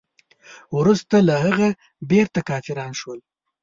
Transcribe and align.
وروسته 0.77 1.15
له 1.27 1.35
هغه 1.43 1.69
بیرته 2.09 2.39
کافران 2.49 2.91
شول. 2.99 3.19